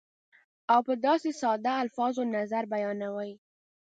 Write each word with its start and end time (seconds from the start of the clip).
او 0.73 0.79
په 0.87 0.93
داسې 1.05 1.29
ساده 1.41 1.73
الفاظو 1.83 2.23
نظر 2.35 2.63
بیانوي 2.73 3.31